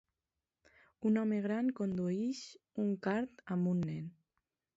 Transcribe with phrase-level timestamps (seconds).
[1.09, 2.41] Un home gran condueix
[2.85, 4.11] un kart amb un nen.